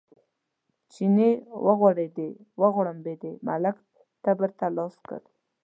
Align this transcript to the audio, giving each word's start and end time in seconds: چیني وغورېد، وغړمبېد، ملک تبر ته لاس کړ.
چیني 0.91 1.31
وغورېد، 1.65 2.17
وغړمبېد، 2.61 3.23
ملک 3.47 3.77
تبر 4.23 4.49
ته 4.59 4.65
لاس 4.77 4.95
کړ. 5.07 5.21